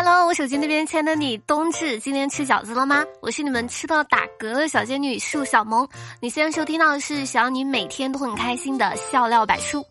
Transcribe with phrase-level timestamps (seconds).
[0.00, 3.04] Hello，我手机那边亲爱的你，冬至今天吃饺子了吗？
[3.20, 5.88] 我是你们吃到打嗝的小仙女树小萌。
[6.20, 9.84] 你现在收听到的是想要你每天都很开心的笑料百出。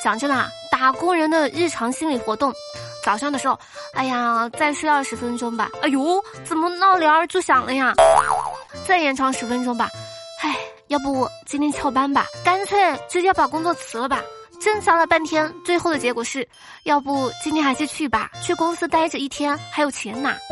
[0.00, 2.54] 讲真的，打工人的日常心理活动，
[3.04, 3.58] 早上的时候，
[3.94, 5.68] 哎呀，再睡二十分钟吧。
[5.82, 7.92] 哎呦，怎么闹铃儿就响了呀？
[8.86, 9.88] 再延长十分钟吧。
[10.40, 10.56] 唉，
[10.86, 12.26] 要不今天翘班吧？
[12.44, 12.78] 干脆
[13.08, 14.22] 直接把工作辞了吧。
[14.60, 16.46] 挣扎了半天，最后的结果是，
[16.82, 20.36] 要不今天还是去吧，去公司待着一天还有钱拿。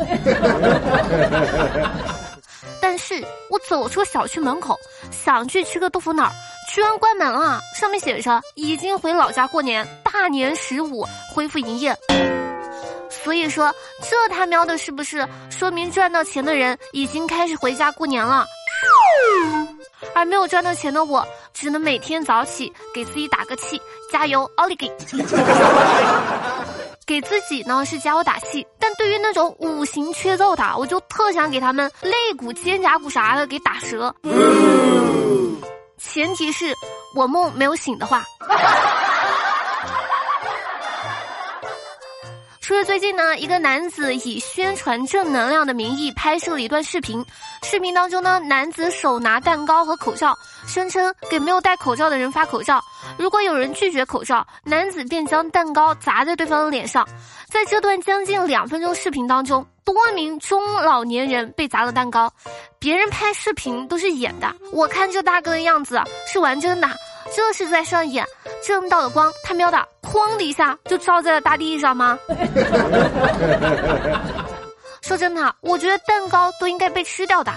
[2.81, 4.77] 但是我走出小区门口，
[5.11, 6.31] 想去吃个豆腐脑，
[6.73, 11.95] 居然关门了，上面写着已经回老家过年，大年十五恢复营业。
[13.09, 13.73] 所以说，
[14.09, 18.45] 这他喵的是不是说明赚到钱的人已经开始回家过年了？
[20.13, 21.27] 而没有赚到钱的我，
[21.59, 24.87] 只能每天早起给自己打个气，加油，奥利给！
[27.03, 34.13] 给自己呢是加油打气，但对于那种五行缺揍的，我就特想给他们肋骨、肩胛骨啥的给打折。
[35.97, 36.75] 前提是
[37.15, 38.23] 我梦没有醒的话。
[42.61, 47.25] 说是最近呢，一个男子以宣传正能量的名义拍摄了一段视频。
[47.63, 52.79] 视频当中呢，男子手拿蛋糕和口罩，声称给没有戴口罩的人发口罩。
[53.17, 57.07] 如果有人拒绝口罩，男子便将蛋糕砸在对方的脸上。
[57.49, 62.31] 在这段将近两分钟视频当中，多名中老年人被砸了蛋糕。
[62.77, 66.89] 别人拍视频都是演的，我看这大哥的样子是玩真的，
[67.33, 68.25] 这是在上演。
[68.61, 72.19] 正道的光，他喵的，哐的一下就照在了大地上吗？
[75.01, 77.53] 说真的，我觉得蛋糕都应该被吃掉的，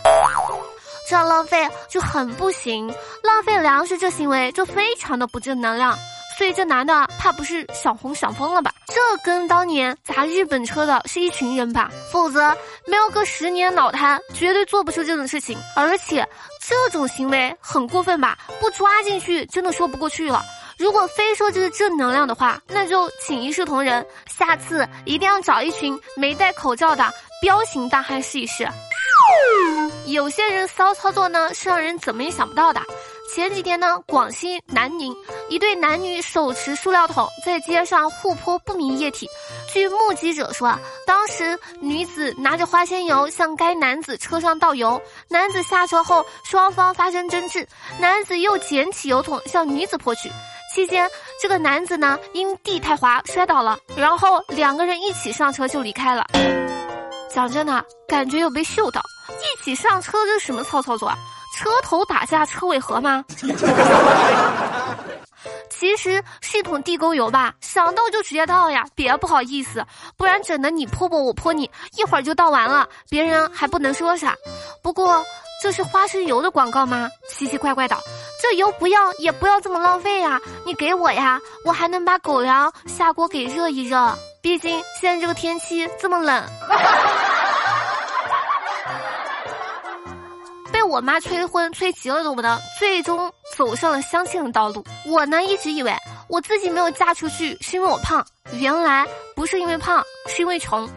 [1.11, 2.86] 这样浪费就很不行。
[3.25, 5.98] 浪费粮食这行为就非常的不正能量。
[6.39, 8.72] 所以这男的怕不是想红想疯了吧？
[8.86, 8.94] 这
[9.25, 11.91] 跟当年砸日本车的是一群人吧？
[12.12, 15.58] 否则没有个十年脑瘫，绝对做不出这种事情。
[15.75, 16.27] 而且
[16.61, 18.39] 这种行为很过分吧？
[18.61, 20.45] 不抓进去真的说不过去了。
[20.79, 27.12] 如果非说这是正能量的话，那就请一视同仁，下次一定要找一群没戴口罩的
[27.42, 28.67] 彪形大汉试一试。
[30.07, 32.80] 有些人骚操作呢，是让人怎么也想不到的。
[33.33, 35.14] 前几天呢，广西南宁
[35.48, 39.29] 一对男女手持塑料桶在街上互泼不明液体。
[39.73, 40.77] 据目击者说，
[41.07, 47.64] 当时女子拿着花仙油向该男子车上倒油，男子下车后双方发生争执，
[48.01, 50.29] 男子又捡起油桶向女子泼去。
[50.74, 51.08] 期间，
[51.41, 56.27] 这个男子呢因地太滑摔倒了，然后两个人一起上车就离开了。
[57.33, 59.01] 讲真的，感觉有被秀到，
[59.40, 61.17] 一起上车这是什么操操作啊？
[61.56, 63.24] 车头打架车尾和吗？
[65.68, 69.84] 其实是一桶地沟油吧，想到就直接倒呀，别不好意思，
[70.17, 74.34] 不然整的你泼我我泼你，一会儿就倒完了，别人还不能说啥。
[74.83, 75.24] 不过
[75.62, 77.08] 这是花生油的广告吗？
[77.30, 77.96] 奇奇怪怪的，
[78.42, 86.45] 这油不要也不要这么浪费呀，你给我呀，我还能把狗粮下锅给热一热，毕竟现在这个天气这么冷。
[90.90, 94.84] 我妈催婚催急了懂不懂，最终走上了相亲的道路。
[95.06, 95.95] 我呢一直以为
[96.28, 99.06] 我自己没有嫁出去是因为我胖，原来
[99.36, 100.90] 不是因为胖，是因为穷。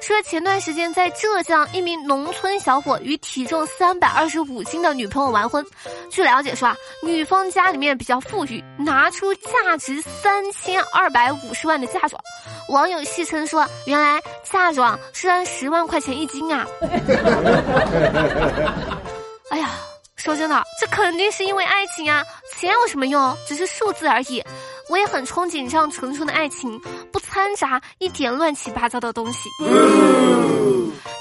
[0.00, 5.64] 说前段时间在浙江，一名农村小伙与体重三百二十五斤的女朋友完婚。
[6.10, 12.20] 据了解说啊，女方家里面比较富裕，拿出价值三千二百五十万的嫁妆。
[12.70, 16.66] 网友戏称说：“原来嫁妆是按十万块钱一斤啊！”
[19.50, 19.70] 哎呀，
[20.16, 22.24] 说真的，这肯定是因为爱情啊！
[22.56, 23.36] 钱有什么用？
[23.46, 24.42] 只是数字而已。
[24.88, 26.80] 我也很憧憬这样纯纯的爱情，
[27.30, 29.48] 掺杂一点乱七八糟的东西。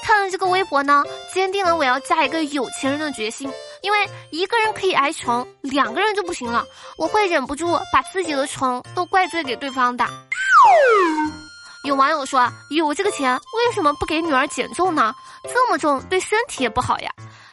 [0.03, 3.47] 看了这个微博呢，坚定了我要嫁一个有钱人的决心。
[3.81, 6.66] 因为一个人可以挨穷，两个人就不行了。
[6.97, 10.03] 我会忍不住把自己的穷都怪罪给对方的。
[11.85, 15.14] 有网友说：“有这个钱，为什么不给女儿减重呢？
[15.44, 17.12] 这么重对身体也不好呀。”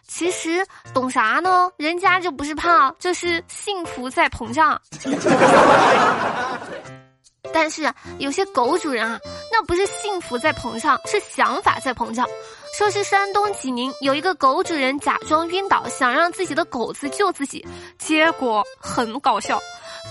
[0.09, 0.65] 其实
[0.95, 1.71] 懂啥呢？
[1.77, 4.81] 人家就不是胖，这是幸福在膨胀。
[7.59, 9.19] 但是有些狗主人啊，
[9.51, 12.29] 那不是幸福在膨胀，是想法在膨胀。
[12.77, 17.67] 说是山东济宁有一个狗主人假装晕倒，想让自己的狗子救自己，
[17.97, 19.59] 结果很搞笑。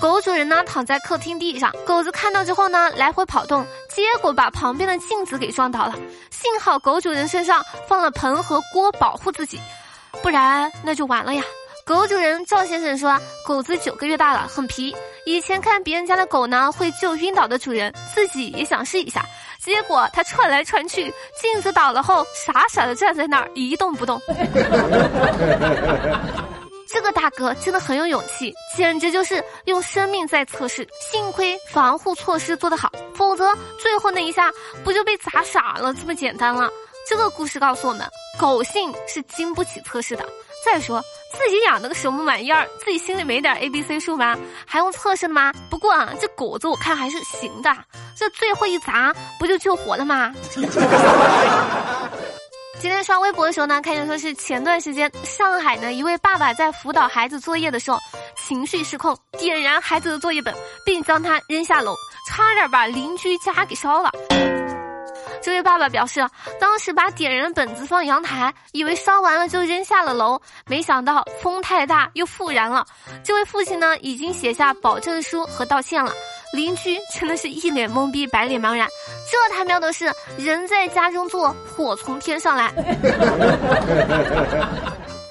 [0.01, 3.63] 狗主人呢躺在客厅地上，狗子看到之后呢来回跑动，
[3.93, 5.93] 结果把旁边的镜子给撞倒了。
[6.31, 9.61] 幸好狗主人身上放了盆和锅保护自己，
[10.23, 11.43] 不然那就完了呀！
[11.85, 13.15] 狗主人赵先生说，
[13.45, 14.91] 狗子九个月大了，很皮。
[15.23, 19.23] 以前看别人家的狗呢会救晕倒的主人，自己也想试一下，
[19.63, 24.19] 结果它窜来窜去，镜子倒了后，傻傻的站在那儿一动不动。
[26.87, 30.87] 这个大哥真的很有勇气，简直就是用生命在测试。
[30.99, 34.51] 幸亏防护措施做得好，否则最后那一下
[34.83, 35.93] 不就被砸傻了？
[35.93, 36.67] 这么简单了。
[37.07, 38.09] 这个故事告诉我们，
[38.39, 40.25] 狗性是经不起测试的。
[40.65, 40.99] 再说
[41.31, 44.35] 自己养的个什么玩意儿，自己心里没点 A B C 数吗？
[44.65, 45.53] 还用测试吗？
[45.69, 47.71] 不过啊，这狗子我看还是行的，
[48.17, 50.33] 这最后一砸不就救活了吗？
[52.81, 57.99] 今天刷微博的时候呢，看见说是前段时间上海呢一位爸爸在辅导孩子作业的时候
[58.35, 60.53] 情绪失控，点燃孩子的作业本，
[60.85, 61.95] 并将他扔下楼，
[62.29, 64.11] 差点把邻居家给烧了。
[65.45, 66.27] 这位爸爸表示，
[66.59, 72.83] 当时把点燃的本子放阳台，以为烧完了就扔下了楼，没想到风太大又复燃了。
[73.23, 76.11] 这位父亲呢，已经写下保证书和道歉了。
[76.51, 78.87] 邻居真的是一脸懵逼，百脸茫然。
[79.29, 82.73] 这他喵的是人在家中坐，火从天上来。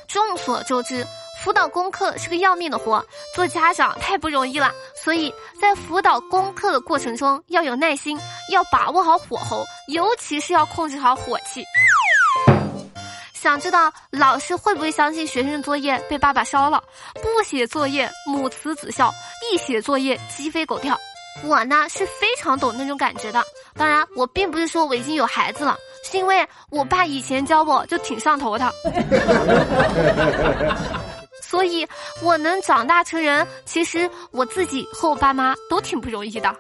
[0.06, 1.05] 众所周知。
[1.43, 4.72] 辅导功课是个要命的活，做家长太不容易了。
[5.04, 5.30] 所以
[5.60, 8.18] 在辅导功课的过程中要有耐心，
[8.50, 11.62] 要把握好火候，尤其是要控制好火气。
[13.34, 16.82] 想知道老师会不会相信学生作业被爸爸烧了？
[17.16, 19.12] 不写作业母慈子孝，
[19.52, 20.98] 一写作业鸡飞狗跳。
[21.42, 23.44] 我呢是非常懂那种感觉的。
[23.74, 25.76] 当然，我并不是说我已经有孩子了，
[26.10, 28.72] 是因为我爸以前教我就挺上头的。
[31.54, 31.86] 所以，
[32.20, 36.52] 我能长大成人，其实我自己和我爸妈都挺不容易的。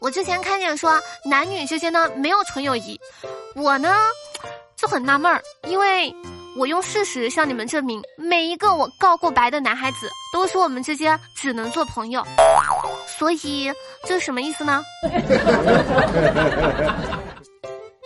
[0.00, 3.00] 我之前看见说男女之间呢没有纯友谊，
[3.54, 3.94] 我呢
[4.74, 6.12] 就很纳闷儿，因为
[6.56, 12.26] 我用事实向你们证明，每一个我告过白的男孩子都说我们之间只能做朋友，
[13.06, 13.72] 所以
[14.04, 14.82] 这是什么意思呢？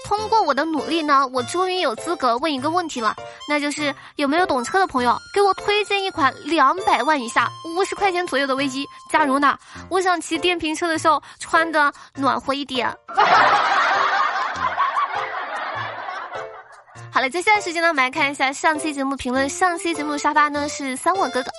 [0.07, 3.17] 通过我的努力呢，我终于有资格问一个问题了，
[3.49, 8.87] 那就是有没有懂车的朋友给我推荐一款两百万以下、五十块钱左右的危机？
[9.11, 9.59] 加油呢！
[9.91, 12.89] 我想骑电瓶车的时候穿的暖和一点。
[17.13, 19.49] 好了，接下来时间呢，我们来看一下上期节目评论。
[19.49, 21.51] 上期节目沙发呢是三我哥哥。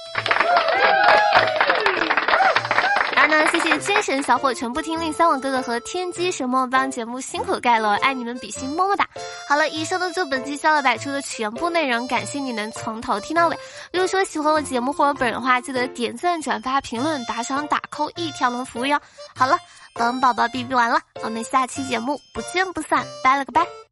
[3.30, 9.06] 那谢谢精神小伙全部听令三网哥哥和天机神墨帮节目辛苦盖楼，爱你们比心么么哒！
[9.50, 13.58] 好了，以上的就本期笑乐百出的全部内容，感谢你能从头听到尾。
[13.92, 19.00] 如果说喜欢我节目或者本人的话，记得点赞、转发、评论、打赏、打 call 一条龙服务哟。
[19.36, 19.58] 好了，
[19.94, 23.87] 本宝宝哔哔完了，我们下期节目不见不散，拜了个拜。